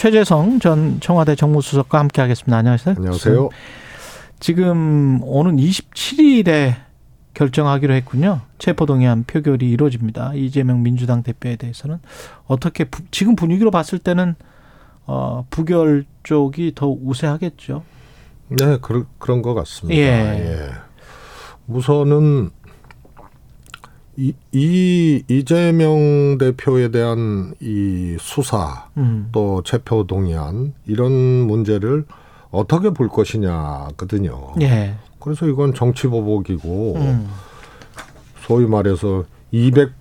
최재성 0.00 0.60
전 0.60 0.98
청와대 1.00 1.34
정무수석과 1.34 1.98
함께하겠습니다. 1.98 2.56
안녕하세요. 2.56 2.94
안녕하세요. 2.96 3.50
지금 4.38 5.20
오는 5.22 5.56
27일에 5.58 6.74
결정하기로 7.34 7.92
했군요. 7.92 8.40
체포동의안 8.56 9.24
표결이 9.24 9.68
이루어집니다. 9.68 10.32
이재명 10.36 10.82
민주당 10.82 11.22
대표에 11.22 11.56
대해서는 11.56 11.98
어떻게 12.46 12.84
부, 12.84 13.02
지금 13.10 13.36
분위기로 13.36 13.70
봤을 13.70 13.98
때는 13.98 14.36
어, 15.04 15.44
부결 15.50 16.06
쪽이 16.22 16.72
더 16.74 16.88
우세하겠죠. 16.88 17.82
네, 18.48 18.78
그런 18.80 19.04
그런 19.18 19.42
것 19.42 19.52
같습니다. 19.52 20.00
예. 20.00 20.06
예. 20.06 20.70
우선은 21.66 22.48
이, 24.20 24.34
이 24.52 25.24
이재명 25.28 26.36
대표에 26.36 26.90
대한 26.90 27.54
이 27.58 28.18
수사 28.20 28.88
음. 28.98 29.30
또 29.32 29.62
체포 29.62 30.06
동의안 30.06 30.74
이런 30.86 31.10
문제를 31.12 32.04
어떻게 32.50 32.90
볼 32.90 33.08
것이냐거든요. 33.08 34.52
예. 34.60 34.94
그래서 35.20 35.46
이건 35.46 35.72
정치 35.72 36.06
보복이고 36.06 36.96
음. 36.96 37.28
소위 38.46 38.66
말해서 38.66 39.24
200 39.52 39.92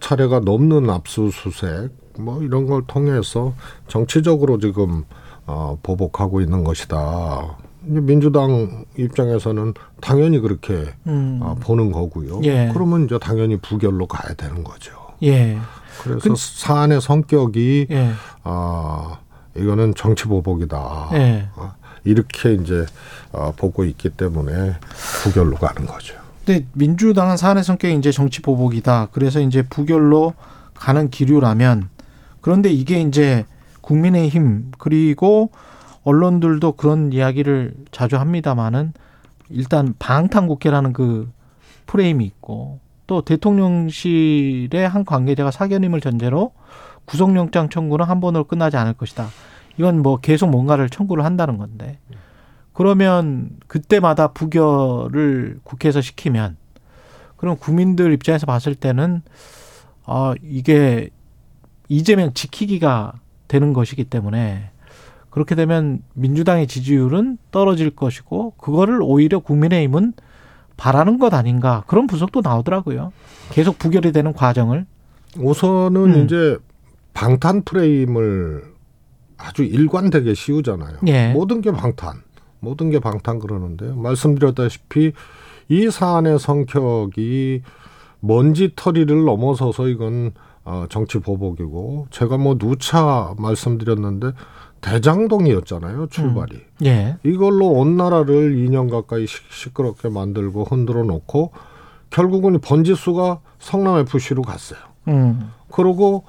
차례가 0.00 0.40
넘는 0.40 0.90
압수수색 0.90 1.92
뭐 2.18 2.42
이런 2.42 2.66
걸 2.66 2.82
통해서 2.88 3.54
정치적으로 3.86 4.58
지금 4.58 5.04
어, 5.46 5.78
보복하고 5.84 6.40
있는 6.40 6.64
것이다. 6.64 7.58
민주당 7.86 8.84
입장에서는 8.98 9.74
당연히 10.00 10.40
그렇게 10.40 10.86
음. 11.06 11.38
어, 11.42 11.56
보는 11.60 11.92
거고요. 11.92 12.40
예. 12.44 12.70
그러면 12.72 13.04
이제 13.04 13.18
당연히 13.18 13.56
부결로 13.58 14.06
가야 14.06 14.34
되는 14.34 14.64
거죠. 14.64 14.92
예. 15.22 15.58
그래서 16.02 16.20
근- 16.20 16.34
사안의 16.36 17.00
성격이 17.00 17.86
예. 17.90 18.10
아 18.42 19.18
이거는 19.56 19.94
정치 19.94 20.24
보복이다. 20.24 21.10
예. 21.14 21.48
어, 21.56 21.72
이렇게 22.04 22.54
이제 22.54 22.84
어, 23.32 23.52
보고 23.56 23.84
있기 23.84 24.10
때문에 24.10 24.74
부결로 25.22 25.56
가는 25.56 25.86
거죠. 25.86 26.14
근데 26.44 26.66
민주당은 26.74 27.36
사안의 27.36 27.64
성격이 27.64 27.94
이제 27.96 28.12
정치 28.12 28.42
보복이다. 28.42 29.08
그래서 29.12 29.40
이제 29.40 29.62
부결로 29.62 30.34
가는 30.74 31.08
기류라면 31.10 31.88
그런데 32.40 32.70
이게 32.70 33.00
이제 33.00 33.44
국민의힘 33.80 34.72
그리고 34.78 35.50
언론들도 36.06 36.72
그런 36.72 37.12
이야기를 37.12 37.74
자주 37.90 38.16
합니다마는 38.16 38.92
일단 39.50 39.92
방탄국회라는 39.98 40.92
그 40.92 41.28
프레임이 41.86 42.24
있고 42.24 42.78
또 43.08 43.22
대통령실의 43.22 44.88
한 44.88 45.04
관계자가 45.04 45.50
사견임을 45.50 46.00
전제로 46.00 46.52
구속영장 47.06 47.70
청구는 47.70 48.06
한 48.06 48.20
번으로 48.20 48.44
끝나지 48.44 48.76
않을 48.76 48.94
것이다. 48.94 49.26
이건 49.78 50.00
뭐 50.00 50.18
계속 50.18 50.48
뭔가를 50.48 50.88
청구를 50.88 51.24
한다는 51.24 51.58
건데 51.58 51.98
그러면 52.72 53.50
그때마다 53.66 54.28
부결을 54.28 55.58
국회에서 55.64 56.00
시키면 56.00 56.56
그럼 57.36 57.56
국민들 57.56 58.12
입장에서 58.12 58.46
봤을 58.46 58.76
때는 58.76 59.22
아 60.04 60.34
이게 60.44 61.10
이재명 61.88 62.32
지키기가 62.32 63.14
되는 63.48 63.72
것이기 63.72 64.04
때문에 64.04 64.70
그렇게 65.36 65.54
되면 65.54 66.02
민주당의 66.14 66.66
지지율은 66.66 67.36
떨어질 67.50 67.90
것이고 67.90 68.54
그거를 68.56 69.00
오히려 69.02 69.38
국민의힘은 69.40 70.14
바라는 70.78 71.18
것 71.18 71.34
아닌가 71.34 71.84
그런 71.86 72.06
분석도 72.06 72.40
나오더라고요. 72.42 73.12
계속 73.50 73.78
부결이 73.78 74.12
되는 74.12 74.32
과정을 74.32 74.86
우선은 75.38 76.14
음. 76.14 76.24
이제 76.24 76.56
방탄 77.12 77.64
프레임을 77.64 78.64
아주 79.36 79.62
일관되게 79.62 80.32
씌우잖아요. 80.32 81.00
예. 81.08 81.34
모든 81.34 81.60
게 81.60 81.70
방탄, 81.70 82.22
모든 82.60 82.88
게 82.88 82.98
방탄 82.98 83.38
그러는데요. 83.38 83.94
말씀드렸다시피 83.94 85.12
이 85.68 85.90
사안의 85.90 86.38
성격이 86.38 87.60
먼지 88.20 88.72
털이를 88.74 89.26
넘어서서 89.26 89.88
이건 89.88 90.32
어, 90.64 90.86
정치 90.88 91.18
보복이고 91.18 92.06
제가 92.10 92.38
뭐 92.38 92.56
누차 92.56 93.34
말씀드렸는데 93.36 94.32
대장동이었잖아요 94.86 96.06
출발이. 96.10 96.60
예. 96.84 97.16
이걸로 97.24 97.66
온 97.70 97.96
나라를 97.96 98.54
2년 98.56 98.88
가까이 98.90 99.26
시- 99.26 99.40
시끄럽게 99.50 100.08
만들고 100.08 100.64
흔들어 100.64 101.02
놓고 101.02 101.50
결국은 102.10 102.54
이 102.54 102.58
번지수가 102.58 103.40
성남 103.58 103.98
FC로 103.98 104.42
갔어요. 104.42 104.78
음. 105.08 105.50
그러고 105.72 106.24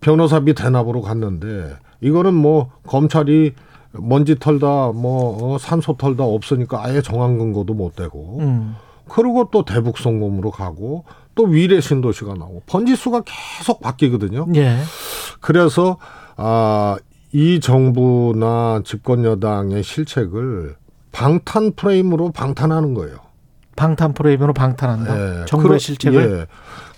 변호사비 0.00 0.54
대납으로 0.54 1.02
갔는데 1.02 1.76
이거는 2.00 2.32
뭐 2.34 2.70
검찰이 2.86 3.52
먼지 3.92 4.38
털다 4.38 4.92
뭐 4.92 5.54
어, 5.54 5.58
산소 5.58 5.96
털다 5.96 6.24
없으니까 6.24 6.84
아예 6.84 7.02
정황 7.02 7.38
근거도 7.38 7.74
못 7.74 7.94
되고 7.96 8.38
음. 8.40 8.74
그리고 9.08 9.48
또 9.52 9.64
대북 9.64 9.98
송금으로 9.98 10.50
가고 10.50 11.04
또 11.34 11.44
위례 11.44 11.80
신도시가 11.80 12.34
나오고 12.34 12.62
번지수가 12.66 13.22
계속 13.58 13.80
바뀌거든요. 13.80 14.46
예. 14.56 14.78
그래서 15.40 15.98
아, 16.36 16.96
이 17.32 17.60
정부나 17.60 18.82
집권 18.84 19.24
여당의 19.24 19.82
실책을 19.82 20.76
방탄 21.12 21.72
프레임으로 21.72 22.30
방탄하는 22.32 22.94
거예요. 22.94 23.16
방탄 23.74 24.14
프레임으로 24.14 24.54
방탄한다. 24.54 25.40
예. 25.42 25.44
정부의 25.46 25.68
그러- 25.68 25.78
실책을. 25.78 26.38
예. 26.40 26.46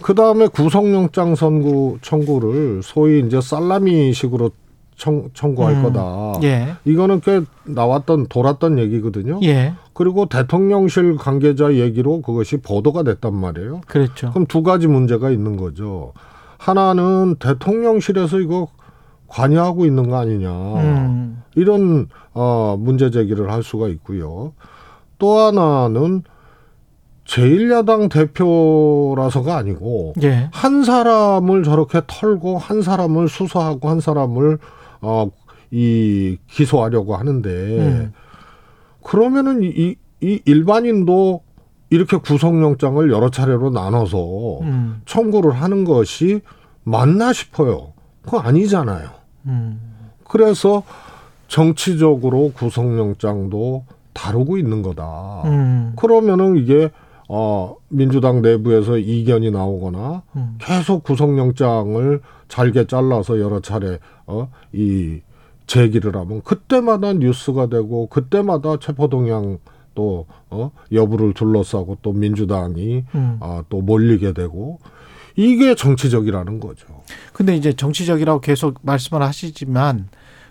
그 0.00 0.15
다음에 0.15 0.47
구속영장 0.47 1.34
선고 1.34 1.99
청구를 2.03 2.82
소위 2.84 3.21
이제 3.26 3.41
살라미식으로 3.41 4.50
청, 4.97 5.28
청구할 5.34 5.75
음. 5.75 5.82
거다. 5.84 6.41
예. 6.44 6.75
이거는 6.84 7.20
꽤 7.20 7.41
나왔던 7.65 8.26
돌았던 8.28 8.78
얘기거든요. 8.81 9.41
예. 9.44 9.75
그리고 9.93 10.26
대통령실 10.26 11.16
관계자 11.16 11.75
얘기로 11.75 12.22
그것이 12.22 12.59
보도가 12.59 13.03
됐단 13.05 13.34
말이에요. 13.34 13.81
그랬죠. 13.87 14.31
그럼 14.31 14.47
두 14.47 14.62
가지 14.62 14.87
문제가 14.87 15.31
있는 15.31 15.56
거죠. 15.56 16.12
하나는 16.59 17.37
대통령실에서 17.41 18.38
이거 18.41 18.69
관여하고 19.28 19.86
있는 19.86 20.08
거 20.08 20.16
아니냐. 20.18 20.50
음. 20.50 21.42
이런 21.54 22.08
어 22.34 22.76
문제 22.78 23.10
제기를 23.10 23.50
할 23.50 23.62
수가 23.62 23.88
있고요. 23.88 24.52
또 25.18 25.38
하나는 25.38 26.22
제1야당 27.26 28.10
대표라서가 28.10 29.56
아니고 29.56 30.14
예. 30.22 30.48
한 30.52 30.82
사람을 30.82 31.62
저렇게 31.62 32.00
털고 32.06 32.58
한 32.58 32.80
사람을 32.82 33.28
수사하고 33.28 33.88
한 33.88 34.00
사람을 34.00 34.58
어 35.02 35.28
이 35.70 36.38
기소하려고 36.46 37.16
하는데 37.16 37.50
음. 37.50 38.12
그러면은 39.02 39.62
이, 39.62 39.96
이 40.20 40.40
일반인도 40.44 41.42
이렇게 41.90 42.16
구속영장을 42.16 43.10
여러 43.10 43.30
차례로 43.30 43.70
나눠서 43.70 44.60
음. 44.62 45.00
청구를 45.06 45.52
하는 45.52 45.84
것이 45.84 46.40
맞나 46.84 47.32
싶어요. 47.32 47.92
그거 48.22 48.38
아니잖아요. 48.38 49.10
음. 49.48 49.80
그래서 50.24 50.82
정치적으로 51.48 52.52
구속영장도 52.54 53.84
다루고 54.12 54.58
있는 54.58 54.82
거다. 54.82 55.42
음. 55.46 55.92
그러면은 55.96 56.56
이게 56.56 56.90
어 57.28 57.76
민주당 57.88 58.42
내부에서 58.42 58.98
이견이 58.98 59.50
나오거나 59.50 60.22
음. 60.36 60.58
계속 60.58 61.02
구속영장을 61.02 62.20
잘게 62.48 62.86
잘라서 62.86 63.40
여러 63.40 63.60
차례 63.60 63.98
어이 64.26 65.20
제기를 65.66 66.16
하면 66.16 66.42
그때마다 66.42 67.12
뉴스가 67.12 67.66
되고 67.66 68.06
그때마다 68.06 68.78
체포 68.78 69.08
동향 69.08 69.58
또 69.94 70.26
어, 70.48 70.70
여부를 70.92 71.34
둘러싸고 71.34 71.98
또 72.02 72.12
민주당이 72.12 73.04
음. 73.14 73.36
아, 73.40 73.62
또 73.68 73.80
몰리게 73.82 74.32
되고 74.32 74.78
이게 75.38 75.76
정치적이라는 75.76 76.58
거죠. 76.58 76.87
근데 77.32 77.55
이제 77.56 77.73
정치적이라고 77.73 78.40
계속 78.40 78.79
말씀을 78.82 79.23
하시지만 79.23 80.08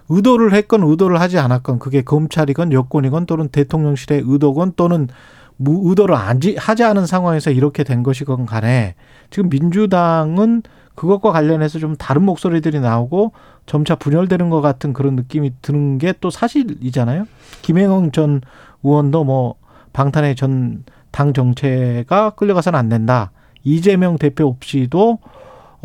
의도를 0.07 0.53
했건 0.53 0.83
의도를 0.83 1.19
하지 1.19 1.37
않았건 1.37 1.79
그게 1.79 2.01
검찰이건 2.01 2.71
여권이건 2.71 3.25
또는 3.25 3.49
대통령실의 3.49 4.23
의도건 4.25 4.73
또는 4.77 5.09
무 5.57 5.89
의도를 5.89 6.15
안지- 6.15 6.55
하지 6.57 6.83
않은 6.85 7.05
상황에서 7.05 7.51
이렇게 7.51 7.83
된 7.83 8.01
것이건 8.01 8.45
간에 8.45 8.95
지금 9.29 9.49
민주당은 9.49 10.63
그것과 10.95 11.33
관련해서 11.33 11.79
좀 11.79 11.97
다른 11.97 12.23
목소리들이 12.23 12.79
나오고 12.79 13.33
점차 13.65 13.95
분열되는 13.95 14.49
것 14.49 14.61
같은 14.61 14.93
그런 14.93 15.15
느낌이 15.17 15.51
드는 15.61 15.97
게 15.97 16.13
또 16.21 16.29
사실이잖아요. 16.29 17.27
김행영 17.61 18.11
전 18.11 18.39
의원도 18.83 19.25
뭐 19.25 19.55
방탄의 19.91 20.35
전 20.37 20.85
당 21.11 21.33
정체가 21.33 22.31
끌려가서는 22.31 22.77
안 22.77 22.89
된다. 22.89 23.31
이재명 23.63 24.17
대표 24.17 24.47
없이도 24.47 25.19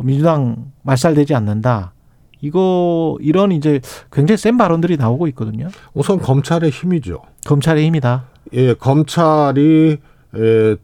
민주당 0.03 0.73
말살되지 0.83 1.35
않는다. 1.35 1.93
이거 2.41 3.17
이런 3.21 3.53
이제 3.53 3.81
굉장히 4.11 4.37
센 4.37 4.57
발언들이 4.59 4.97
나오고 4.97 5.29
있거든요. 5.29 5.69
우선 5.95 6.19
검찰의 6.19 6.71
힘이죠. 6.71 7.23
검찰의 7.47 7.87
힘이다. 7.87 8.25
예, 8.55 8.75
검찰이 8.75 9.99
예, 10.37 10.77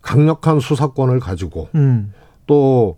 강력한 0.00 0.60
수사권을 0.60 1.18
가지고 1.18 1.68
음. 1.74 2.12
또 2.46 2.96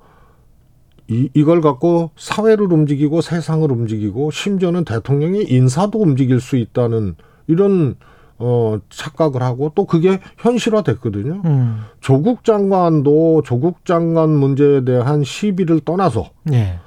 이, 1.08 1.30
이걸 1.34 1.60
갖고 1.60 2.10
사회를 2.16 2.72
움직이고 2.72 3.20
세상을 3.20 3.70
움직이고 3.70 4.30
심지어는 4.30 4.84
대통령이 4.84 5.44
인사도 5.44 6.00
움직일 6.00 6.40
수 6.40 6.56
있다는 6.56 7.14
이런 7.46 7.96
어 8.38 8.78
착각을 8.90 9.42
하고 9.42 9.72
또 9.74 9.86
그게 9.86 10.20
현실화 10.38 10.82
됐거든요. 10.82 11.40
음. 11.44 11.84
조국 12.00 12.44
장관도 12.44 13.42
조국 13.44 13.84
장관 13.84 14.30
문제에 14.30 14.84
대한 14.84 15.24
시비를 15.24 15.80
떠나서 15.80 16.30
예. 16.52 16.78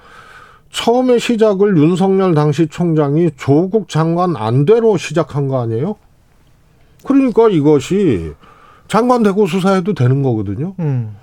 처음에 0.72 1.18
시작을 1.18 1.78
윤석열 1.78 2.36
당시 2.36 2.68
총장이 2.68 3.32
조국 3.38 3.90
장관 3.90 4.36
안대로 4.36 4.98
시작한 4.98 5.48
거 5.48 5.62
아니에요? 5.62 5.96
그러니까 7.04 7.50
이것이 7.50 8.34
장관 8.88 9.24
대고 9.24 9.48
수사해도 9.48 9.94
되는 9.94 10.22
거거든요. 10.22 10.76
음. 10.80 11.16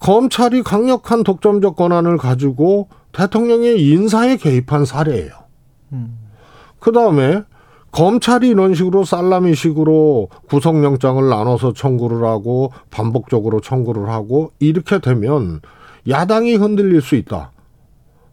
검찰이 0.00 0.62
강력한 0.62 1.24
독점적 1.24 1.76
권한을 1.76 2.18
가지고 2.18 2.88
대통령의 3.12 3.82
인사에 3.82 4.36
개입한 4.36 4.84
사례예요. 4.84 5.32
음. 5.92 6.18
그 6.78 6.92
다음에 6.92 7.42
검찰이 7.90 8.48
이런 8.48 8.74
식으로 8.74 9.04
살라미식으로 9.04 10.28
구속영장을 10.48 11.28
나눠서 11.28 11.72
청구를 11.72 12.24
하고 12.24 12.72
반복적으로 12.90 13.60
청구를 13.60 14.08
하고 14.08 14.52
이렇게 14.58 14.98
되면 14.98 15.60
야당이 16.08 16.54
흔들릴 16.56 17.00
수 17.00 17.16
있다. 17.16 17.52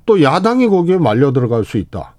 또 0.05 0.21
야당이 0.21 0.67
거기에 0.67 0.97
말려 0.97 1.31
들어갈 1.31 1.63
수 1.65 1.77
있다. 1.77 2.15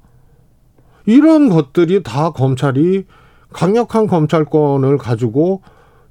이런 1.05 1.49
것들이 1.49 2.03
다 2.03 2.31
검찰이 2.31 3.05
강력한 3.53 4.07
검찰권을 4.07 4.99
가지고 4.99 5.63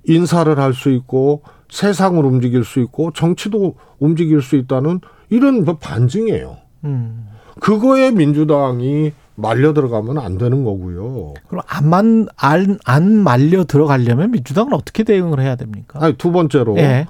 인사를 0.06 0.58
할 0.58 0.74
수 0.74 0.90
있고 0.92 1.42
세상을 1.70 2.24
움직일 2.24 2.64
수 2.64 2.80
있고 2.80 3.12
정치도 3.12 3.76
움직일 4.00 4.42
수 4.42 4.56
있다는 4.56 5.02
이런 5.30 5.66
뭐 5.66 5.78
반증이에요. 5.78 6.58
음. 6.86 7.28
그거에 7.60 8.12
민주당이 8.12 9.12
말려 9.36 9.74
들어가면 9.74 10.18
안 10.18 10.38
되는 10.38 10.64
거고요. 10.64 11.34
그럼 11.48 11.62
안만 11.68 12.28
안, 12.38 12.80
안 12.86 13.12
말려 13.24 13.66
들어가려면 13.66 14.32
민주당은 14.32 14.74
어떻게 14.74 15.04
대응을 15.04 15.40
해야 15.42 15.56
됩니까? 15.56 16.00
아니 16.02 16.16
두 16.18 16.32
번째로 16.32 16.78
예. 16.78 17.06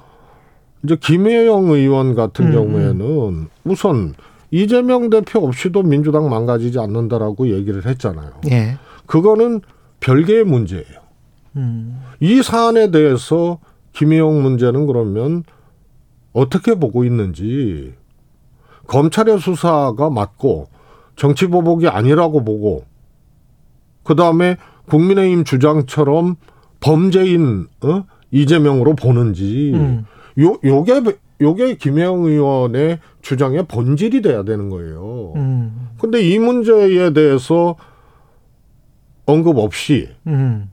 이제 0.84 0.96
김혜영 1.00 1.70
의원 1.70 2.14
같은 2.14 2.46
음, 2.46 2.52
경우에는 2.52 3.48
우선 3.64 4.14
이재명 4.50 5.10
대표 5.10 5.40
없이도 5.40 5.82
민주당 5.82 6.28
망가지지 6.28 6.78
않는다라고 6.78 7.48
얘기를 7.48 7.86
했잖아요. 7.86 8.32
예. 8.50 8.76
그거는 9.06 9.60
별개의 10.00 10.44
문제예요. 10.44 11.06
음. 11.56 12.00
이 12.20 12.42
사안에 12.42 12.90
대해서 12.90 13.58
김혜영 13.92 14.42
문제는 14.42 14.86
그러면 14.86 15.42
어떻게 16.32 16.74
보고 16.74 17.04
있는지 17.04 17.94
검찰의 18.86 19.40
수사가 19.40 20.10
맞고 20.10 20.68
정치 21.16 21.46
보복이 21.46 21.88
아니라고 21.88 22.44
보고 22.44 22.84
그 24.02 24.14
다음에 24.14 24.56
국민의힘 24.86 25.44
주장처럼 25.44 26.36
범죄인 26.80 27.66
어? 27.82 28.04
이재명으로 28.30 28.94
보는지 28.94 29.72
음. 29.74 30.04
요 30.38 30.58
요게 30.62 31.02
요게 31.40 31.76
김혜영 31.76 32.24
의원의 32.24 32.98
주장의 33.22 33.66
본질이 33.66 34.22
돼야 34.22 34.42
되는 34.42 34.68
거예요. 34.70 35.32
음. 35.36 35.88
근데 35.98 36.22
이 36.22 36.38
문제에 36.38 37.12
대해서 37.12 37.76
언급 39.26 39.58
없이 39.58 40.08
음. 40.26 40.70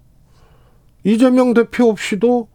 이재명 1.03 1.53
대표 1.53 1.89
없이도 1.89 2.47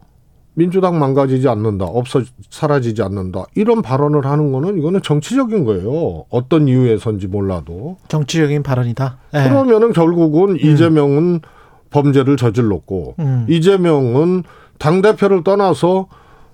민주당 0.59 0.99
망가지지 0.99 1.47
않는다, 1.47 1.85
없어 1.85 2.21
사라지지 2.49 3.01
않는다 3.01 3.45
이런 3.55 3.81
발언을 3.81 4.25
하는 4.25 4.51
거는 4.51 4.77
이거는 4.77 5.01
정치적인 5.01 5.63
거예요. 5.63 6.25
어떤 6.29 6.67
이유에선지 6.67 7.27
몰라도 7.27 7.95
정치적인 8.09 8.61
발언이다. 8.61 9.17
예. 9.35 9.43
그러면은 9.43 9.93
결국은 9.93 10.57
이재명은 10.59 11.39
범죄를 11.91 12.35
저질렀고 12.35 13.15
음. 13.19 13.45
이재명은 13.47 14.43
당 14.77 15.01
대표를 15.01 15.45
떠나서 15.45 16.07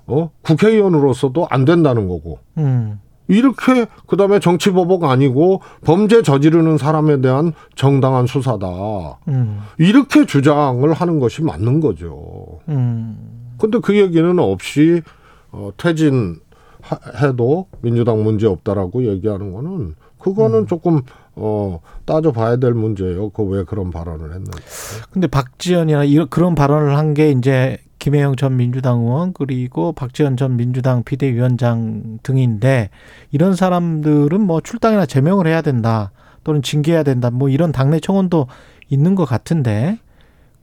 어 0.06 0.30
국회의원으로서도 0.44 1.48
안 1.50 1.66
된다는 1.66 2.08
거고 2.08 2.38
음. 2.60 3.00
이렇게 3.28 3.88
그다음에 4.06 4.40
정치 4.40 4.70
보복 4.70 5.06
아니고 5.06 5.62
범죄 5.84 6.22
저지르는 6.22 6.78
사람에 6.78 7.22
대한 7.22 7.54
정당한 7.74 8.28
수사다. 8.28 8.68
음. 9.30 9.62
이렇게 9.80 10.28
주장을 10.28 10.94
하는 10.94 11.20
것이 11.20 11.42
맞는 11.42 11.80
거죠. 11.80 12.60
음. 12.70 13.45
근데 13.58 13.80
그 13.80 13.98
얘기는 13.98 14.38
없이 14.40 15.02
어 15.52 15.72
퇴진 15.78 16.40
해도 17.22 17.68
민주당 17.82 18.24
문제 18.24 18.48
없다라고 18.48 19.06
얘기하는 19.08 19.54
거는 19.54 19.96
그거는 20.20 20.68
조금 20.68 21.02
어 21.36 21.80
따져봐야 22.06 22.58
될 22.58 22.74
문제예요. 22.74 23.30
그 23.30 23.44
왜 23.44 23.64
그런 23.64 23.92
발언을 23.92 24.30
했는지. 24.34 24.52
근데 25.12 25.28
박지원이나 25.28 26.04
이런 26.04 26.30
그런 26.30 26.56
발언을 26.56 26.98
한 26.98 27.14
게 27.14 27.32
이제 27.32 27.78
김혜영 28.00 28.36
전 28.36 28.58
민주당 28.58 29.00
의원 29.02 29.34
그리고 29.34 29.92
박지원 29.94 30.38
전 30.38 30.58
민주당 30.58 31.04
비대위원장 31.04 32.20
등인데 32.24 32.90
이런 33.32 33.56
사람들은 33.56 34.42
뭐 34.42 34.62
출당이나 34.62 35.06
제명을 35.06 35.48
해야 35.48 35.62
된다 35.62 36.12
또는 36.44 36.62
징계해야 36.62 37.04
된다 37.04 37.32
뭐 37.32 37.50
이런 37.50 37.72
당내 37.72 38.00
청원도 38.00 38.48
있는 38.90 39.16
것 39.16 39.26
같은데 39.26 39.98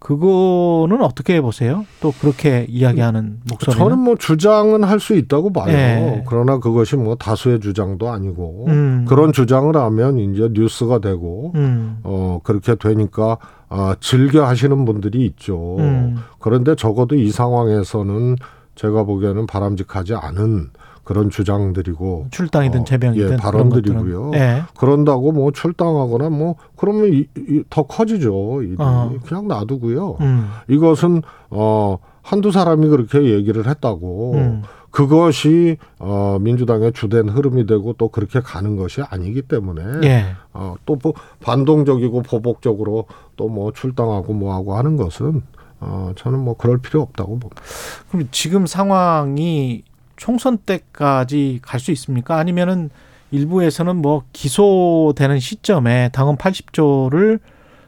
그거는 0.02 1.00
어떻게 1.00 1.40
보세요? 1.40 1.86
또 2.00 2.12
그렇게 2.20 2.66
이야기하는 2.68 3.38
목소리는 3.48 3.78
저는 3.78 3.98
뭐 4.02 4.16
주장은 4.16 4.82
할 4.82 5.02
수 5.02 5.14
있다고 5.14 5.52
봐요. 5.52 5.72
예. 5.72 6.24
그러나 6.28 6.58
그것이 6.58 6.96
뭐 6.96 7.16
다수의 7.16 7.58
주장도 7.58 8.08
아니고 8.08 8.66
음. 8.68 9.04
그런 9.08 9.32
주장을 9.32 9.74
하면 9.76 10.18
이제 10.18 10.48
뉴스가 10.52 11.00
되고 11.00 11.50
음. 11.56 11.98
어 12.04 12.38
그렇게 12.44 12.76
되니까 12.76 13.36
아 13.68 13.96
즐겨 13.98 14.44
하시는 14.44 14.84
분들이 14.84 15.26
있죠. 15.26 15.76
음. 15.78 16.18
그런데 16.38 16.76
적어도 16.76 17.16
이 17.16 17.30
상황에서는 17.30 18.36
제가 18.76 19.02
보기에는 19.02 19.46
바람직하지 19.46 20.14
않은 20.14 20.70
그런 21.04 21.30
주장들이고 21.30 22.26
출당이든 22.30 22.80
어, 22.80 22.84
제명이든 22.84 23.32
예, 23.32 23.36
발언들이고요. 23.36 24.32
예. 24.34 24.62
그런다고 24.78 25.32
뭐 25.32 25.50
출당하거나 25.50 26.30
뭐 26.30 26.56
그러면 26.76 27.12
이, 27.12 27.26
이, 27.36 27.64
더 27.70 27.82
커지죠. 27.82 28.62
일이. 28.62 28.76
어. 28.78 29.12
그냥 29.26 29.48
놔두고요. 29.48 30.18
음. 30.20 30.48
이것은 30.68 31.22
어 31.50 31.98
한두 32.22 32.52
사람이 32.52 32.88
그렇게 32.88 33.22
얘기를 33.32 33.66
했다고 33.66 34.32
음. 34.34 34.62
그것이 34.90 35.78
어 35.98 36.38
민주당의 36.40 36.92
주된 36.92 37.30
흐름이 37.30 37.66
되고 37.66 37.94
또 37.94 38.08
그렇게 38.08 38.40
가는 38.40 38.76
것이 38.76 39.02
아니기 39.02 39.42
때문에 39.42 40.06
예. 40.06 40.26
어또 40.52 40.98
뭐 41.02 41.14
반동적이고 41.40 42.22
보복적으로 42.22 43.06
또 43.36 43.48
뭐 43.48 43.72
출당하고 43.72 44.32
뭐 44.34 44.54
하고 44.54 44.76
하는 44.76 44.96
것은 44.96 45.42
어 45.80 46.12
저는 46.14 46.38
뭐 46.38 46.54
그럴 46.56 46.78
필요 46.78 47.02
없다고 47.02 47.40
봅니다. 47.40 47.60
그럼 48.08 48.28
지금 48.30 48.66
상황이 48.66 49.82
총선 50.22 50.56
때까지 50.58 51.58
갈 51.62 51.80
수 51.80 51.90
있습니까? 51.90 52.36
아니면은 52.36 52.90
일부에서는 53.32 53.96
뭐 53.96 54.22
기소되는 54.32 55.40
시점에 55.40 56.10
당헌 56.12 56.36
80조를 56.36 57.40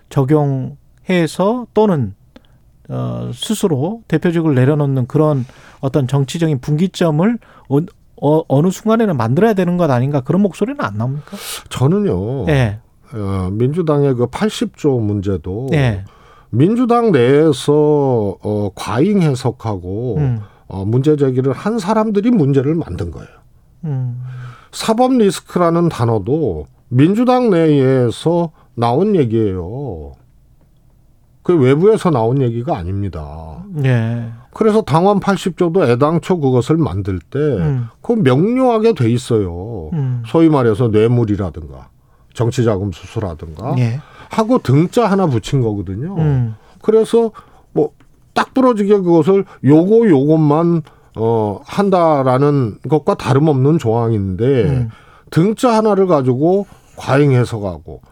적용해서 0.09 1.69
또는 1.75 2.15
어 2.89 3.31
스스로 3.33 4.03
대표직을 4.09 4.53
내려놓는 4.53 5.07
그런 5.07 5.47
어떤 5.79 6.09
정치적인 6.09 6.59
분기점을 6.59 7.39
어, 7.69 7.79
어, 8.21 8.43
어느 8.49 8.71
순간에는 8.71 9.17
만들어야 9.17 9.55
되는 9.55 9.77
것 9.77 9.89
아닌가 9.89 10.21
그런 10.21 10.43
목소리는 10.43 10.81
안 10.85 10.99
나옵니까? 10.99 11.37
저는요. 11.69 12.49
예. 12.49 12.81
어, 13.13 13.49
민주당의 13.53 14.15
그 14.15 14.27
80조 14.27 15.01
문제도 15.01 15.69
예. 15.73 16.05
민주당 16.51 17.13
내에서 17.13 18.37
어 18.43 18.71
과잉 18.75 19.23
해석하고 19.23 20.17
음. 20.19 20.41
어 20.67 20.85
문제 20.85 21.17
제기를 21.17 21.53
한 21.53 21.79
사람들이 21.79 22.31
문제를 22.31 22.75
만든 22.75 23.11
거예요. 23.11 23.29
음. 23.85 24.23
사법 24.73 25.13
리스크라는 25.13 25.89
단어도 25.89 26.67
민주당 26.89 27.51
내에서 27.51 28.51
나온 28.75 29.15
얘기예요. 29.17 30.13
그 31.43 31.55
외부에서 31.57 32.11
나온 32.11 32.41
얘기가 32.41 32.77
아닙니다. 32.77 33.63
예. 33.85 34.33
그래서 34.55 34.81
당원 34.83 35.21
80조도 35.21 35.89
애당초 35.89 36.41
그것을 36.41 36.79
만들 36.79 37.19
때, 37.19 37.39
음. 37.39 37.89
그 38.01 38.13
명료하게 38.13 38.95
돼 38.95 39.11
있어요. 39.11 39.91
음. 39.93 40.23
소위 40.27 40.49
말해서 40.49 40.89
뇌물이라든가, 40.89 41.89
정치자금 42.33 42.93
수수라든가, 42.93 43.75
예. 43.79 44.01
하고 44.31 44.59
등자 44.59 45.07
하나 45.07 45.27
붙인 45.27 45.61
거거든요. 45.61 46.17
음. 46.17 46.55
그래서 46.81 47.31
뭐 47.73 47.91
딱 48.35 48.53
부러지게 48.55 48.99
그것을 48.99 49.45
요거 49.65 50.09
요것만 50.09 50.83
어 51.17 51.61
한다라는 51.65 52.79
것과 52.89 53.15
다름없는 53.15 53.79
조항인데 53.79 54.65
음. 54.65 54.91
등자 55.31 55.73
하나를 55.77 56.07
가지고 56.07 56.67
과잉 56.97 57.33
해석하고 57.33 58.03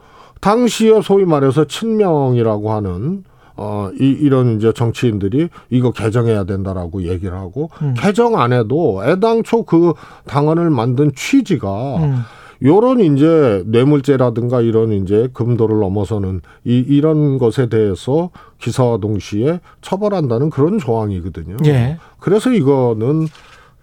당시에 0.41 1.02
소위 1.02 1.25
말해서 1.25 1.67
친명이라고 1.67 2.73
하는 2.73 3.25
어 3.57 3.91
이, 4.00 4.05
이런 4.05 4.57
이제 4.57 4.73
정치인들이 4.73 5.49
이거 5.71 5.91
개정해야 5.91 6.45
된다라고 6.45 7.02
얘기를 7.02 7.37
하고 7.37 7.71
음. 7.83 7.95
개정 7.97 8.41
안 8.41 8.52
해도 8.52 9.02
애당초 9.05 9.64
그 9.64 9.93
당원을 10.26 10.71
만든 10.71 11.12
취지가 11.14 11.97
음. 11.97 12.23
요런 12.64 13.00
이제 13.00 13.62
뇌물죄라든가 13.66 14.61
이런 14.61 14.92
이제 14.92 15.28
금도를 15.33 15.81
넘어서는 15.81 16.40
이 16.64 16.78
이런 16.78 17.38
것에 17.38 17.69
대해서 17.69 18.31
기사와 18.61 18.99
동시에 18.99 19.61
처벌한다는 19.81 20.50
그런 20.50 20.78
조항이거든요. 20.78 21.57
예. 21.66 21.99
그래서 22.19 22.52
이거는 22.52 23.26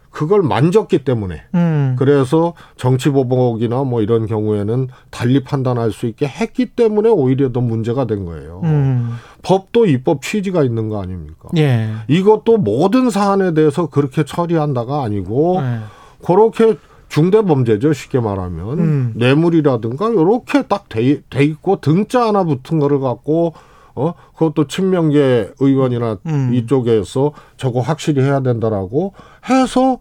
그걸 0.09 0.41
만졌기 0.41 1.03
때문에 1.03 1.43
음. 1.53 1.95
그래서 1.97 2.53
정치 2.77 3.09
보복이나 3.09 3.83
뭐 3.83 4.01
이런 4.01 4.25
경우에는 4.25 4.87
달리 5.11 5.43
판단할 5.43 5.91
수 5.91 6.07
있게 6.07 6.27
했기 6.27 6.65
때문에 6.65 7.09
오히려 7.09 7.51
더 7.51 7.61
문제가 7.61 8.05
된 8.05 8.25
거예요. 8.25 8.61
음. 8.63 9.11
법도 9.43 9.85
입법 9.85 10.21
취지가 10.21 10.63
있는 10.63 10.89
거 10.89 11.01
아닙니까? 11.01 11.49
예. 11.57 11.89
이것도 12.07 12.57
모든 12.57 13.09
사안에 13.09 13.53
대해서 13.53 13.87
그렇게 13.87 14.25
처리한다가 14.25 15.03
아니고 15.03 15.59
예. 15.61 15.79
그렇게 16.25 16.75
중대 17.09 17.41
범죄죠 17.41 17.91
쉽게 17.91 18.19
말하면 18.19 18.79
음. 18.79 19.13
뇌물이라든가 19.15 20.05
요렇게 20.13 20.63
딱돼 20.67 21.23
있고 21.41 21.81
등자 21.81 22.27
하나 22.27 22.43
붙은 22.43 22.79
거를 22.79 22.99
갖고 22.99 23.53
어 23.95 24.13
그것도 24.33 24.67
친명계 24.67 25.51
의원이나 25.59 26.19
음. 26.27 26.51
이쪽에서 26.53 27.33
저거 27.57 27.81
확실히 27.81 28.21
해야 28.21 28.39
된다라고 28.39 29.13
해서 29.49 29.99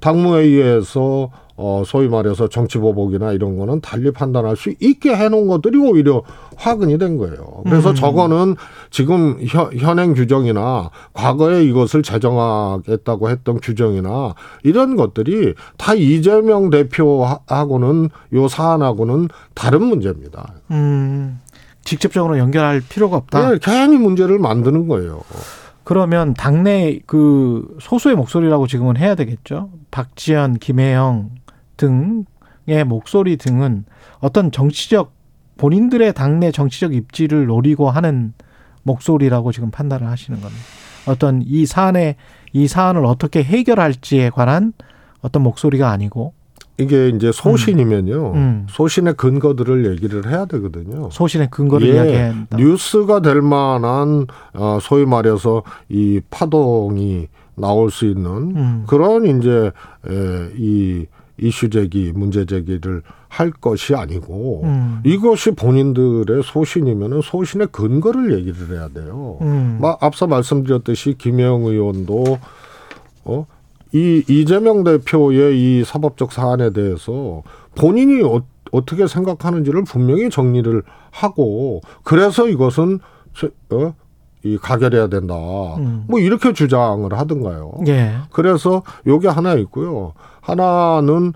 당무회의에서 0.00 1.30
어 1.62 1.82
소위 1.84 2.08
말해서 2.08 2.48
정치보복이나 2.48 3.32
이런 3.32 3.58
거는 3.58 3.82
달리 3.82 4.10
판단할 4.10 4.56
수 4.56 4.72
있게 4.80 5.14
해놓은 5.14 5.46
것들이 5.46 5.76
오히려 5.76 6.22
화근이 6.56 6.96
된 6.96 7.18
거예요. 7.18 7.36
그래서 7.64 7.90
음. 7.90 7.94
저거는 7.94 8.56
지금 8.90 9.36
현, 9.46 9.70
현행 9.76 10.14
규정이나 10.14 10.88
과거에 11.12 11.62
이것을 11.64 12.02
제정하겠다고 12.02 13.28
했던 13.28 13.60
규정이나 13.60 14.34
이런 14.62 14.96
것들이 14.96 15.52
다 15.76 15.92
이재명 15.92 16.70
대표하고는 16.70 18.08
요 18.32 18.48
사안하고는 18.48 19.28
다른 19.52 19.82
문제입니다. 19.82 20.54
음. 20.70 21.40
직접적으로 21.84 22.38
연결할 22.38 22.80
필요가 22.88 23.18
없다. 23.18 23.52
예, 23.52 23.58
괜히 23.60 23.98
문제를 23.98 24.38
만드는 24.38 24.88
거예요. 24.88 25.20
그러면 25.84 26.34
당내 26.34 27.00
그 27.06 27.66
소수의 27.80 28.14
목소리라고 28.14 28.66
지금은 28.66 28.96
해야 28.96 29.14
되겠죠. 29.14 29.70
박지원, 29.90 30.54
김혜영 30.54 31.30
등의 31.80 32.84
목소리 32.84 33.36
등은 33.36 33.84
어떤 34.18 34.52
정치적 34.52 35.12
본인들의 35.56 36.14
당내 36.14 36.52
정치적 36.52 36.94
입지를 36.94 37.46
노리고 37.46 37.90
하는 37.90 38.32
목소리라고 38.82 39.52
지금 39.52 39.70
판단을 39.70 40.06
하시는 40.06 40.40
겁니다. 40.40 40.62
어떤 41.06 41.42
이 41.44 41.66
사안에 41.66 42.16
이 42.52 42.68
사안을 42.68 43.04
어떻게 43.04 43.42
해결할지에 43.42 44.30
관한 44.30 44.72
어떤 45.22 45.42
목소리가 45.42 45.90
아니고 45.90 46.34
이게 46.78 47.08
이제 47.10 47.30
소신이면요. 47.30 48.32
음. 48.32 48.66
소신의 48.70 49.14
근거들을 49.14 49.90
얘기를 49.92 50.30
해야 50.30 50.46
되거든요. 50.46 51.10
소신의 51.10 51.50
근거를 51.50 51.88
예, 51.88 51.94
이야기한다. 51.94 52.56
뉴스가 52.56 53.20
될 53.20 53.42
만한 53.42 54.26
어, 54.54 54.78
소위 54.80 55.04
말해서 55.04 55.62
이 55.90 56.20
파동이 56.30 57.28
나올 57.54 57.90
수 57.90 58.06
있는 58.06 58.56
음. 58.56 58.84
그런 58.86 59.26
이제 59.26 59.70
에, 60.08 60.50
이 60.56 61.06
이슈 61.40 61.70
제기, 61.70 62.12
문제 62.14 62.44
제기를 62.44 63.02
할 63.28 63.50
것이 63.50 63.94
아니고 63.94 64.62
음. 64.64 65.00
이것이 65.04 65.52
본인들의 65.52 66.42
소신이면은 66.44 67.20
소신의 67.22 67.68
근거를 67.72 68.36
얘기를 68.38 68.76
해야 68.76 68.88
돼요. 68.88 69.38
음. 69.40 69.78
막 69.80 70.02
앞서 70.02 70.26
말씀드렸듯이 70.26 71.14
김영 71.18 71.64
의원도 71.64 72.38
어. 73.24 73.46
이 73.92 74.22
이재명 74.28 74.84
대표의 74.84 75.58
이 75.80 75.84
사법적 75.84 76.32
사안에 76.32 76.72
대해서 76.72 77.42
본인이 77.74 78.22
어, 78.22 78.42
어떻게 78.72 79.06
생각하는지를 79.06 79.82
분명히 79.84 80.30
정리를 80.30 80.82
하고 81.10 81.80
그래서 82.04 82.48
이것은 82.48 83.00
저- 83.34 83.48
어? 83.70 83.94
이 84.42 84.56
가결해야 84.56 85.08
된다. 85.08 85.34
음. 85.78 86.04
뭐 86.08 86.18
이렇게 86.18 86.52
주장을 86.52 87.12
하던가요. 87.12 87.72
예. 87.88 88.16
그래서 88.30 88.82
요게 89.06 89.28
하나 89.28 89.54
있고요. 89.54 90.14
하나는 90.40 91.32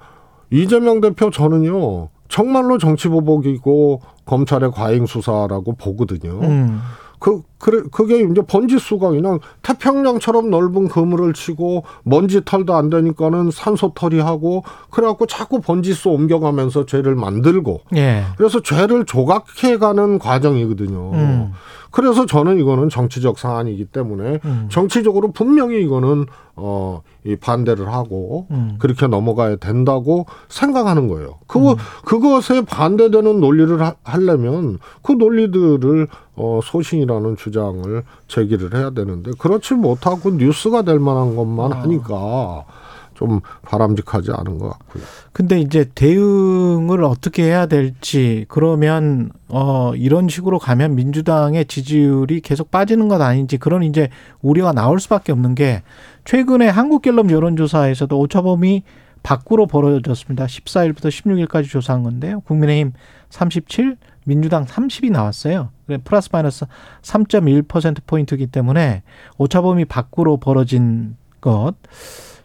이재명 0.51 1.01
대표 1.01 1.31
저는요. 1.31 2.09
정말로 2.29 2.79
정치 2.79 3.09
보복이고 3.09 4.01
검찰의 4.25 4.71
과잉 4.73 5.07
수사라고 5.07 5.75
보거든요. 5.75 6.41
음. 6.41 6.81
그, 7.19 7.43
그래, 7.65 7.83
그게 7.91 8.21
이제 8.21 8.43
번지수가 8.47 9.09
그냥 9.09 9.39
태평양처럼 9.63 10.51
넓은 10.51 10.87
그물을 10.87 11.33
치고 11.33 11.85
먼지 12.03 12.45
털도 12.45 12.75
안 12.75 12.91
되니까는 12.91 13.51
산소 13.51 13.93
털이 13.95 14.21
하고 14.21 14.63
그래갖고 14.91 15.25
자꾸 15.25 15.63
번지수 15.63 16.11
옮겨가면서 16.11 16.85
죄를 16.85 17.15
만들고 17.15 17.81
예. 17.97 18.25
그래서 18.37 18.61
죄를 18.61 19.07
조각해가는 19.07 20.19
과정이거든요. 20.19 21.13
음. 21.15 21.53
그래서 21.91 22.27
저는 22.27 22.59
이거는 22.59 22.89
정치적 22.89 23.39
사안이기 23.39 23.85
때문에 23.85 24.41
음. 24.45 24.69
정치적으로 24.69 25.31
분명히 25.31 25.81
이거는 25.81 26.27
어, 26.57 27.03
이 27.25 27.37
반대를 27.37 27.87
하고 27.87 28.49
음. 28.51 28.77
그렇게 28.81 29.07
넘어가야 29.07 29.57
된다고 29.57 30.27
생각하는 30.49 31.07
거예요. 31.07 31.39
그거 31.47 31.77
그것에 32.05 32.63
반대되는 32.63 33.41
논리를 33.41 33.81
하, 33.81 33.95
하려면 34.03 34.81
그 35.03 35.13
논리들을 35.13 36.09
어, 36.35 36.61
소신이라는 36.65 37.37
주 37.37 37.53
장을 37.55 38.03
제기를 38.29 38.75
해야 38.75 38.91
되는데 38.91 39.31
그렇지 39.39 39.73
못하고 39.73 40.31
뉴스가 40.33 40.83
될 40.83 40.99
만한 40.99 41.35
것만 41.35 41.73
아. 41.73 41.81
하니까 41.81 42.67
좀 43.15 43.41
바람직하지 43.63 44.33
않은 44.33 44.59
것 44.59 44.71
같고요. 44.71 45.03
근데 45.33 45.59
이제 45.61 45.89
대응을 45.95 47.03
어떻게 47.05 47.45
해야 47.45 47.67
될지 47.67 48.45
그러면 48.49 49.31
어 49.49 49.93
이런 49.95 50.29
식으로 50.29 50.59
가면 50.59 50.95
민주당의 50.97 51.65
지지율이 51.67 52.41
계속 52.41 52.71
빠지는 52.71 53.09
것 53.09 53.21
아닌지 53.21 53.57
그런 53.57 53.83
이제 53.83 54.11
우려가 54.43 54.73
나올 54.73 55.01
수밖에 55.01 55.33
없는 55.33 55.55
게 55.55 55.83
최근에 56.25 56.69
한국갤럽 56.69 57.31
여론조사에서도 57.31 58.19
오차범위 58.19 58.83
밖으로 59.23 59.67
벌어졌습니다. 59.67 60.45
14일부터 60.47 61.09
16일까지 61.09 61.69
조사한 61.69 62.03
건데요. 62.03 62.41
국민의힘 62.41 62.93
37, 63.31 63.97
민주당 64.25 64.65
30이 64.65 65.11
나왔어요. 65.11 65.71
그래 65.87 65.99
플러스 66.03 66.29
마이너스 66.33 66.67
3.1% 67.03 67.99
포인트이기 68.07 68.47
때문에 68.49 69.03
오차범위 69.39 69.85
밖으로 69.85 70.39
벌어진 70.39 71.17
것 71.41 71.75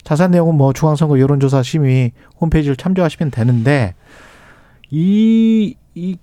자세한 0.03 0.31
내용은 0.31 0.55
뭐 0.55 0.73
중앙선거 0.73 1.19
여론조사 1.19 1.63
심의 1.63 2.11
홈페이지를 2.39 2.75
참조하시면 2.75 3.31
되는데 3.31 3.95
이, 4.89 5.75
이 5.95 6.17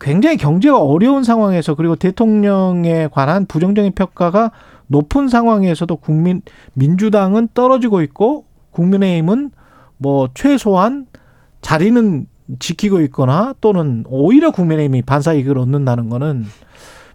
굉장히 0.00 0.36
경제가 0.36 0.80
어려운 0.80 1.24
상황에서 1.24 1.74
그리고 1.74 1.96
대통령에 1.96 3.08
관한 3.12 3.46
부정적인 3.46 3.92
평가가 3.92 4.50
높은 4.86 5.28
상황에서도 5.28 5.94
국민 5.96 6.42
민주당은 6.74 7.48
떨어지고 7.54 8.02
있고 8.02 8.44
국민의힘은 8.72 9.50
뭐 9.98 10.28
최소한 10.34 11.06
자리는 11.60 12.26
지키고 12.58 13.00
있거나 13.02 13.54
또는 13.60 14.04
오히려 14.08 14.50
국민의힘이 14.50 15.02
반사 15.02 15.34
이익을 15.34 15.58
얻는다는 15.58 16.08
거는 16.08 16.44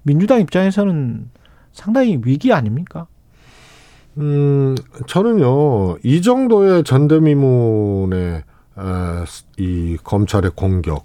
민주당 0.04 0.40
입장에서는 0.42 1.30
상당히 1.74 2.20
위기 2.24 2.54
아닙니까? 2.54 3.08
음, 4.18 4.76
저는요, 5.06 5.98
이 6.04 6.22
정도의 6.22 6.84
전대미문의, 6.84 8.36
에, 8.38 8.44
이 9.58 9.98
검찰의 10.04 10.52
공격, 10.56 11.04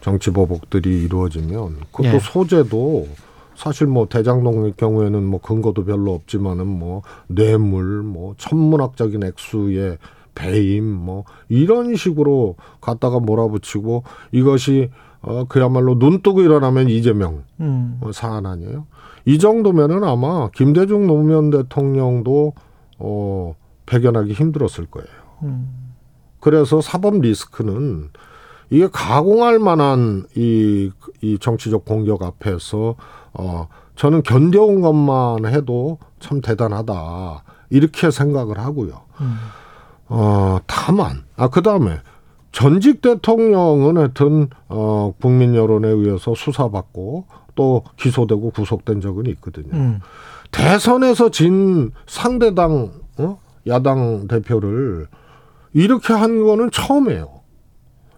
정치 0.00 0.30
보복들이 0.30 1.04
이루어지면, 1.04 1.76
그것도 1.92 2.14
예. 2.14 2.18
소재도 2.18 3.06
사실 3.54 3.86
뭐 3.86 4.06
대장동의 4.08 4.74
경우에는 4.76 5.24
뭐 5.24 5.40
근거도 5.40 5.84
별로 5.84 6.14
없지만은 6.14 6.66
뭐 6.66 7.02
뇌물, 7.26 8.02
뭐 8.02 8.34
천문학적인 8.38 9.24
액수의 9.24 9.98
배임, 10.38 10.84
뭐 10.84 11.24
이런 11.48 11.96
식으로 11.96 12.54
갖다가 12.80 13.18
몰아붙이고 13.18 14.04
이것이 14.30 14.90
어, 15.20 15.44
그야말로 15.48 15.98
눈 15.98 16.22
뜨고 16.22 16.42
일어나면 16.42 16.88
이재명 16.88 17.42
음. 17.58 17.98
어, 18.00 18.12
사안 18.12 18.46
아니에요. 18.46 18.86
이 19.24 19.38
정도면은 19.38 20.04
아마 20.04 20.48
김대중 20.50 21.08
노무현 21.08 21.50
대통령도 21.50 22.52
어, 23.00 23.54
배견하기 23.86 24.32
힘들었을 24.32 24.86
거예요. 24.90 25.08
음. 25.42 25.94
그래서 26.38 26.80
사법 26.80 27.20
리스크는 27.20 28.10
이게 28.70 28.88
가공할 28.92 29.58
만한 29.58 30.24
이, 30.36 30.90
이 31.20 31.38
정치적 31.40 31.84
공격 31.84 32.22
앞에서 32.22 32.94
어, 33.32 33.66
저는 33.96 34.22
견뎌온 34.22 34.82
것만 34.82 35.46
해도 35.46 35.98
참 36.20 36.40
대단하다. 36.40 37.42
이렇게 37.70 38.10
생각을 38.12 38.58
하고요. 38.58 39.00
음. 39.20 39.36
어, 40.08 40.58
다만, 40.66 41.24
아, 41.36 41.48
그 41.48 41.62
다음에 41.62 41.98
전직 42.52 43.02
대통령은 43.02 43.96
하여튼, 43.96 44.48
어, 44.68 45.12
국민 45.20 45.54
여론에 45.54 45.88
의해서 45.88 46.34
수사받고 46.34 47.26
또 47.54 47.82
기소되고 47.96 48.50
구속된 48.50 49.00
적은 49.00 49.26
있거든요. 49.26 49.72
음. 49.72 50.00
대선에서 50.50 51.30
진 51.30 51.90
상대당, 52.06 52.92
어? 53.18 53.38
야당 53.66 54.26
대표를 54.28 55.08
이렇게 55.74 56.14
한 56.14 56.42
거는 56.42 56.70
처음이에요. 56.70 57.38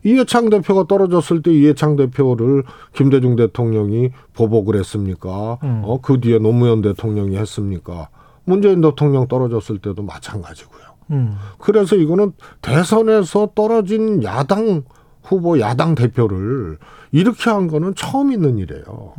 이해창 0.04 0.48
대표가 0.48 0.86
떨어졌을 0.86 1.42
때 1.42 1.52
이해창 1.52 1.96
대표를 1.96 2.64
김대중 2.94 3.36
대통령이 3.36 4.10
보복을 4.32 4.76
했습니까? 4.76 5.58
음. 5.62 5.82
어, 5.84 6.00
그 6.00 6.20
뒤에 6.20 6.38
노무현 6.38 6.80
대통령이 6.80 7.36
했습니까? 7.36 8.08
문재인 8.44 8.80
대통령 8.80 9.28
떨어졌을 9.28 9.78
때도 9.78 10.02
마찬가지고요. 10.02 10.89
음. 11.10 11.36
그래서 11.58 11.96
이거는 11.96 12.32
대선에서 12.62 13.50
떨어진 13.54 14.22
야당 14.22 14.82
후보 15.22 15.60
야당 15.60 15.94
대표를 15.94 16.78
이렇게 17.12 17.50
한 17.50 17.66
거는 17.68 17.94
처음 17.94 18.32
있는 18.32 18.58
일이에요. 18.58 19.14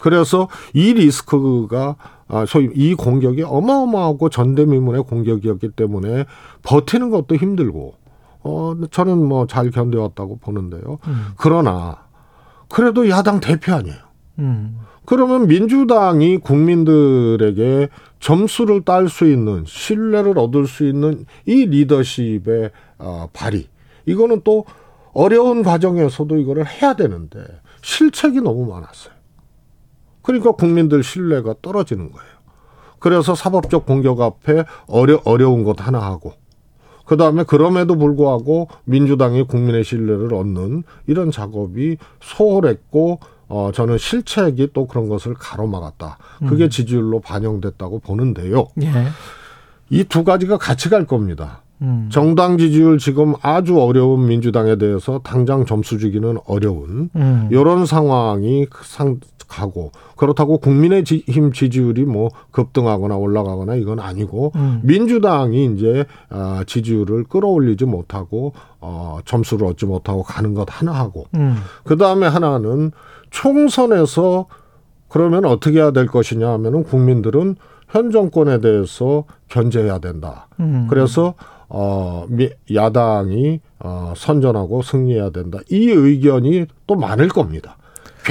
그래서 0.00 0.48
이 0.74 0.92
리스크가 0.92 1.96
아, 2.28 2.44
소위 2.46 2.68
이 2.74 2.94
공격이 2.94 3.42
어마어마하고 3.42 4.28
전대미문의 4.28 5.04
공격이었기 5.04 5.70
때문에 5.70 6.26
버티는 6.62 7.10
것도 7.10 7.36
힘들고 7.36 7.94
어 8.40 8.74
저는 8.90 9.26
뭐 9.26 9.46
잘 9.46 9.70
견뎌왔다고 9.70 10.38
보는데요. 10.38 10.98
음. 11.06 11.26
그러나 11.36 12.04
그래도 12.68 13.08
야당 13.08 13.40
대표 13.40 13.72
아니에요. 13.72 13.96
음. 14.40 14.78
그러면 15.08 15.46
민주당이 15.46 16.36
국민들에게 16.36 17.88
점수를 18.20 18.82
딸 18.82 19.08
수 19.08 19.26
있는 19.26 19.64
신뢰를 19.66 20.38
얻을 20.38 20.66
수 20.66 20.86
있는 20.86 21.24
이 21.46 21.64
리더십의 21.64 22.70
어, 22.98 23.26
발휘 23.32 23.68
이거는 24.04 24.42
또 24.44 24.66
어려운 25.14 25.62
과정에서도 25.62 26.36
이거를 26.36 26.66
해야 26.66 26.92
되는데 26.92 27.40
실책이 27.80 28.42
너무 28.42 28.66
많았어요. 28.66 29.14
그러니까 30.20 30.52
국민들 30.52 31.02
신뢰가 31.02 31.54
떨어지는 31.62 32.12
거예요. 32.12 32.30
그래서 32.98 33.34
사법적 33.34 33.86
공격 33.86 34.20
앞에 34.20 34.64
어려 34.88 35.22
어려운 35.24 35.64
것 35.64 35.80
하나 35.80 36.00
하고 36.00 36.34
그 37.06 37.16
다음에 37.16 37.44
그럼에도 37.44 37.96
불구하고 37.96 38.68
민주당이 38.84 39.44
국민의 39.44 39.84
신뢰를 39.84 40.34
얻는 40.34 40.82
이런 41.06 41.30
작업이 41.30 41.96
소홀했고 42.20 43.20
어 43.48 43.70
저는 43.72 43.98
실책이 43.98 44.70
또 44.72 44.86
그런 44.86 45.08
것을 45.08 45.34
가로막았다. 45.34 46.18
그게 46.46 46.68
지지율로 46.68 47.20
반영됐다고 47.20 48.00
보는데요. 48.00 48.68
예. 48.82 48.90
이두 49.90 50.24
가지가 50.24 50.58
같이 50.58 50.88
갈 50.90 51.06
겁니다. 51.06 51.62
음. 51.80 52.08
정당 52.10 52.58
지지율 52.58 52.98
지금 52.98 53.34
아주 53.40 53.80
어려운 53.80 54.26
민주당에 54.26 54.76
대해서 54.76 55.20
당장 55.22 55.64
점수 55.64 55.98
주기는 55.98 56.38
어려운 56.46 57.10
음. 57.14 57.48
이런 57.50 57.86
상황이 57.86 58.66
상 58.82 59.20
가고 59.48 59.90
그렇다고 60.16 60.58
국민의힘 60.58 61.52
지지율이 61.52 62.04
뭐 62.04 62.28
급등하거나 62.50 63.16
올라가거나 63.16 63.74
이건 63.76 63.98
아니고 63.98 64.52
음. 64.56 64.80
민주당이 64.84 65.72
이제 65.74 66.04
아, 66.28 66.62
지지율을 66.66 67.24
끌어올리지 67.24 67.86
못하고 67.86 68.52
어, 68.80 69.18
점수를 69.24 69.66
얻지 69.68 69.86
못하고 69.86 70.22
가는 70.22 70.54
것 70.54 70.68
하나 70.70 70.92
하고 70.92 71.26
음. 71.34 71.56
그 71.84 71.96
다음에 71.96 72.26
하나는 72.26 72.92
총선에서 73.30 74.46
그러면 75.08 75.46
어떻게 75.46 75.78
해야 75.78 75.90
될 75.90 76.06
것이냐 76.06 76.48
하면은 76.52 76.84
국민들은 76.84 77.56
현 77.88 78.10
정권에 78.10 78.60
대해서 78.60 79.24
견제해야 79.48 79.98
된다. 79.98 80.48
음. 80.60 80.86
그래서 80.90 81.34
어 81.70 82.26
미- 82.28 82.50
야당이 82.72 83.60
어 83.80 84.12
선전하고 84.16 84.82
승리해야 84.82 85.30
된다. 85.30 85.58
이 85.70 85.88
의견이 85.88 86.66
또 86.86 86.96
많을 86.96 87.28
겁니다. 87.28 87.76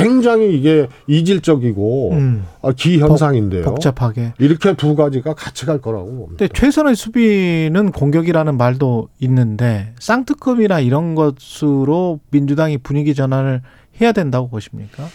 굉장히 0.04 0.58
이게 0.58 0.88
이질적이고 1.08 2.12
음. 2.12 2.46
어, 2.62 2.72
기현상인데요. 2.72 3.64
복잡하게. 3.64 4.34
이렇게 4.40 4.76
두 4.76 4.96
가지가 4.96 5.34
같이 5.34 5.66
갈 5.66 5.80
거라고 5.80 6.06
봅니다. 6.06 6.36
근데 6.38 6.48
최선의 6.54 6.96
수비는 6.96 7.92
공격이라는 7.92 8.58
말도 8.58 9.10
있는데 9.20 9.94
쌍특검이나 10.00 10.80
이런 10.80 11.16
것으로 11.16 12.20
민주당이 12.32 12.78
분위기 12.80 13.16
전환을 13.16 13.62
해야 14.00 14.12
된다고 14.12 14.50
보십니까? 14.50 15.06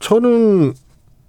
저는 0.00 0.72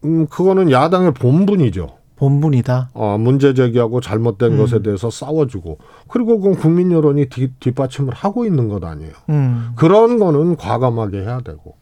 음 0.05 0.27
그거는 0.27 0.71
야당의 0.71 1.13
본분이죠. 1.13 1.99
본분이다. 2.19 2.89
어, 2.93 3.17
문제 3.17 3.53
제기하고 3.53 4.01
잘못된 4.01 4.53
음. 4.53 4.57
것에 4.57 4.81
대해서 4.81 5.09
싸워주고 5.09 5.77
그리고 6.09 6.39
그건 6.39 6.57
국민 6.57 6.91
여론이 6.91 7.29
뒤, 7.29 7.49
뒷받침을 7.59 8.13
하고 8.13 8.45
있는 8.45 8.67
것 8.67 8.83
아니에요. 8.83 9.13
음. 9.29 9.69
그런 9.75 10.19
거는 10.19 10.57
과감하게 10.57 11.21
해야 11.21 11.39
되고 11.39 11.78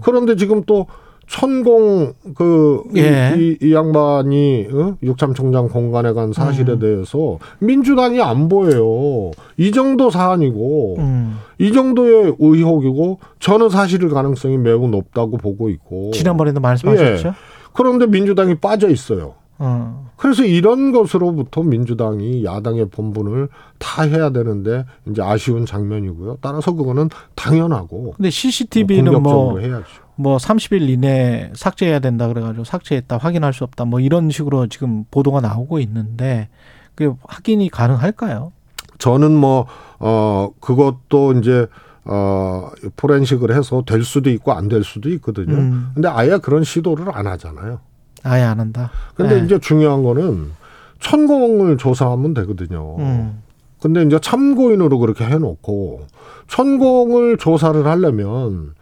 그런데 0.00 0.36
지금 0.36 0.64
또 0.64 0.86
천공 1.30 2.12
그이 2.34 2.96
예. 2.96 3.36
이, 3.38 3.56
이 3.62 3.72
양반이 3.72 4.66
어? 4.72 4.96
육참 5.00 5.32
총장 5.32 5.68
공간에 5.68 6.12
간 6.12 6.32
사실에 6.32 6.72
음. 6.72 6.78
대해서 6.80 7.38
민주당이 7.60 8.20
안 8.20 8.48
보여요. 8.48 9.30
이 9.56 9.70
정도 9.70 10.10
사안이고 10.10 10.96
음. 10.98 11.38
이 11.58 11.72
정도의 11.72 12.34
의혹이고 12.36 13.20
저는 13.38 13.68
사실일 13.68 14.08
가능성이 14.08 14.58
매우 14.58 14.88
높다고 14.88 15.36
보고 15.36 15.70
있고 15.70 16.10
지난번에도 16.12 16.58
말씀하셨죠. 16.58 17.28
예. 17.28 17.32
그런데 17.74 18.06
민주당이 18.06 18.56
빠져 18.56 18.88
있어요. 18.88 19.34
어. 19.58 20.09
그래서 20.20 20.44
이런 20.44 20.92
것으로부터 20.92 21.62
민주당이 21.62 22.44
야당의 22.44 22.90
본분을 22.90 23.48
다 23.78 24.02
해야 24.02 24.30
되는데 24.30 24.84
이제 25.08 25.22
아쉬운 25.22 25.64
장면이고요. 25.64 26.38
따라서 26.42 26.72
그거는 26.72 27.08
당연하고 27.34 28.12
근데 28.16 28.28
CCTV는 28.30 29.12
공격적으로 29.12 29.50
뭐, 29.52 29.58
해야죠. 29.60 29.84
뭐 30.16 30.36
30일 30.36 30.88
이내에 30.90 31.50
삭제해야 31.54 32.00
된다 32.00 32.28
그래가지고 32.28 32.64
삭제했다 32.64 33.16
확인할 33.16 33.54
수 33.54 33.64
없다 33.64 33.86
뭐 33.86 34.00
이런 34.00 34.30
식으로 34.30 34.66
지금 34.66 35.04
보도가 35.10 35.40
나오고 35.40 35.78
있는데 35.80 36.48
그 36.94 37.14
확인이 37.26 37.70
가능할까요? 37.70 38.52
저는 38.98 39.32
뭐, 39.34 39.64
어, 39.98 40.50
그것도 40.60 41.32
이제, 41.38 41.66
어, 42.04 42.68
포렌식을 42.96 43.56
해서 43.56 43.82
될 43.86 44.04
수도 44.04 44.28
있고 44.28 44.52
안 44.52 44.68
될 44.68 44.84
수도 44.84 45.08
있거든요. 45.14 45.54
음. 45.54 45.90
근데 45.94 46.08
아예 46.08 46.36
그런 46.36 46.62
시도를 46.64 47.06
안 47.16 47.26
하잖아요. 47.26 47.80
아예 48.22 48.42
안 48.42 48.60
한다. 48.60 48.90
근데 49.14 49.38
네. 49.38 49.44
이제 49.44 49.58
중요한 49.58 50.02
거는 50.02 50.52
천공을 51.00 51.78
조사하면 51.78 52.34
되거든요. 52.34 52.96
음. 52.98 53.42
근데 53.80 54.02
이제 54.02 54.18
참고인으로 54.20 54.98
그렇게 54.98 55.24
해놓고 55.24 56.02
천공을 56.48 57.38
조사를 57.38 57.86
하려면 57.86 58.74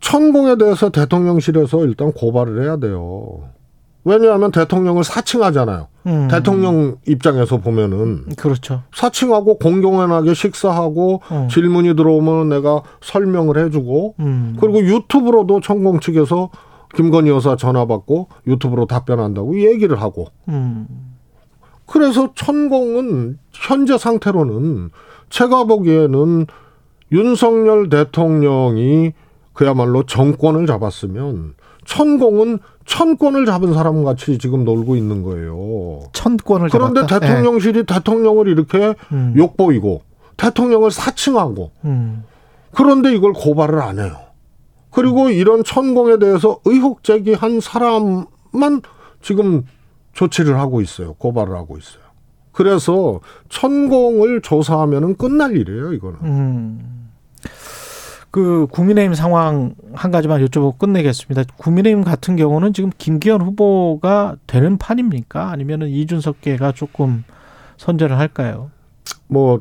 천공에 0.00 0.56
대해서 0.56 0.90
대통령실에서 0.90 1.84
일단 1.84 2.12
고발을 2.12 2.62
해야 2.62 2.76
돼요. 2.76 3.40
왜냐하면 4.04 4.52
대통령을 4.52 5.02
사칭하잖아요. 5.02 5.88
음. 6.06 6.28
대통령 6.30 6.98
입장에서 7.08 7.56
보면은 7.56 8.26
그렇죠. 8.36 8.82
사칭하고 8.94 9.58
공공연하게 9.58 10.32
식사하고 10.32 11.22
어. 11.28 11.48
질문이 11.50 11.96
들어오면 11.96 12.50
내가 12.50 12.82
설명을 13.00 13.58
해주고 13.64 14.14
음. 14.20 14.56
그리고 14.60 14.78
유튜브로도 14.78 15.60
천공 15.60 15.98
측에서 15.98 16.50
김건희 16.96 17.30
여사 17.30 17.56
전화 17.56 17.84
받고 17.86 18.28
유튜브로 18.46 18.86
답변한다고 18.86 19.60
얘기를 19.60 20.00
하고 20.00 20.28
음. 20.48 20.86
그래서 21.86 22.32
천공은 22.34 23.38
현재 23.52 23.96
상태로는 23.98 24.90
제가 25.28 25.64
보기에는 25.64 26.46
윤석열 27.12 27.88
대통령이 27.88 29.12
그야말로 29.52 30.04
정권을 30.04 30.66
잡았으면 30.66 31.54
천공은 31.84 32.58
천권을 32.86 33.46
잡은 33.46 33.74
사람 33.74 34.02
같이 34.04 34.38
지금 34.38 34.64
놀고 34.64 34.96
있는 34.96 35.22
거예요. 35.22 36.00
천권을 36.12 36.68
그런데 36.70 37.00
잡았다. 37.06 37.20
대통령실이 37.20 37.84
대통령을 37.84 38.48
이렇게 38.48 38.78
예. 38.78 38.94
음. 39.12 39.34
욕보이고 39.36 40.02
대통령을 40.36 40.90
사칭하고 40.90 41.70
음. 41.84 42.24
그런데 42.72 43.14
이걸 43.14 43.32
고발을 43.32 43.80
안 43.80 43.98
해요. 43.98 44.16
그리고 44.96 45.28
이런 45.28 45.62
천공에 45.62 46.18
대해서 46.18 46.58
의혹 46.64 47.02
제기한 47.02 47.60
사람만 47.60 48.80
지금 49.20 49.66
조치를 50.14 50.58
하고 50.58 50.80
있어요. 50.80 51.12
고발을 51.18 51.54
하고 51.54 51.76
있어요. 51.76 52.02
그래서 52.50 53.20
천공을 53.50 54.40
조사하면은 54.40 55.16
끝날 55.16 55.54
일이에요, 55.54 55.92
이거는. 55.92 56.18
음. 56.22 57.10
그 58.30 58.66
국민의힘 58.70 59.12
상황 59.14 59.74
한 59.92 60.10
가지만 60.10 60.42
여쭤보고 60.42 60.78
끝내겠습니다. 60.78 61.42
국민의힘 61.58 62.02
같은 62.02 62.36
경우는 62.36 62.72
지금 62.72 62.90
김기현 62.96 63.42
후보가 63.42 64.36
되는 64.46 64.78
판입니까? 64.78 65.50
아니면은 65.50 65.88
이준석계가 65.88 66.72
조금 66.72 67.22
선전을 67.76 68.18
할까요? 68.18 68.70
뭐 69.26 69.60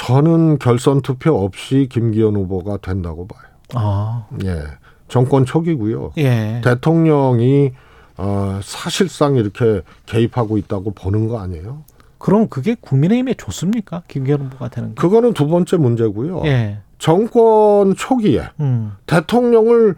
저는 0.00 0.58
결선 0.58 1.02
투표 1.02 1.44
없이 1.44 1.86
김기현 1.90 2.34
후보가 2.34 2.78
된다고 2.78 3.26
봐요. 3.28 3.42
아, 3.74 4.26
예. 4.44 4.62
정권 5.08 5.44
초기고요. 5.44 6.12
예. 6.16 6.62
대통령이 6.64 7.72
어, 8.16 8.60
사실상 8.62 9.36
이렇게 9.36 9.82
개입하고 10.06 10.56
있다고 10.56 10.92
보는 10.92 11.28
거 11.28 11.38
아니에요? 11.40 11.84
그럼 12.16 12.48
그게 12.48 12.76
국민의힘에 12.80 13.34
좋습니까? 13.34 14.02
김기현 14.08 14.40
후보가 14.40 14.70
되는 14.70 14.94
게? 14.94 14.94
그거는 14.94 15.34
두 15.34 15.46
번째 15.46 15.76
문제고요. 15.76 16.42
예. 16.46 16.78
정권 16.98 17.94
초기에 17.94 18.48
음. 18.60 18.92
대통령을 19.04 19.96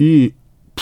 이 0.00 0.32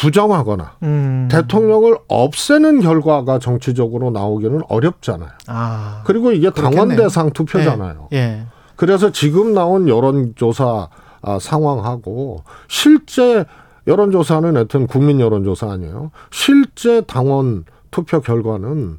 부정하거나 0.01 0.77
음. 0.85 1.29
대통령을 1.31 1.99
없애는 2.09 2.81
결과가 2.81 3.39
정치적으로 3.39 4.11
나오기는 4.11 4.63
어렵잖아요. 4.69 5.31
아. 5.49 6.03
그리고 6.07 6.33
이게 6.33 6.51
당원 6.51 6.73
그렇겠네요. 6.73 7.03
대상 7.03 7.31
투표잖아요. 7.33 8.09
예. 8.13 8.47
그래서 8.77 9.11
지금 9.11 9.55
나온 9.55 9.89
여론조사 9.89 10.89
아, 11.21 11.39
상황하고 11.41 12.45
실제 12.69 13.45
여론조사는 13.89 14.55
하여튼 14.55 14.87
국민 14.87 15.19
여론조사 15.19 15.73
아니에요. 15.73 16.13
실제 16.31 17.01
당원 17.01 17.65
투표 17.91 18.21
결과는 18.21 18.99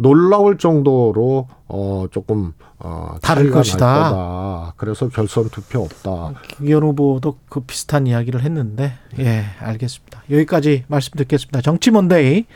놀라울 0.00 0.58
정도로 0.58 1.48
어 1.66 2.06
조금 2.10 2.54
어 2.78 3.16
다를 3.20 3.50
것이다. 3.50 3.78
거다. 3.78 4.72
그래서 4.76 5.08
결선 5.08 5.50
투표 5.50 5.80
없다. 5.80 6.34
김기현 6.46 6.82
후보도 6.84 7.36
그 7.48 7.60
비슷한 7.60 8.06
이야기를 8.06 8.42
했는데 8.42 8.92
예 9.18 9.44
알겠습니다. 9.60 10.22
여기까지 10.30 10.84
말씀 10.86 11.12
듣겠습니다. 11.16 11.60
정치몬데이 11.60 12.46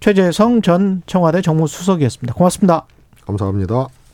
최재성 0.00 0.60
전 0.62 1.02
청와대 1.06 1.40
정무수석이었습니다. 1.40 2.34
고맙습니다. 2.34 2.86
감사합니다. 3.24 3.86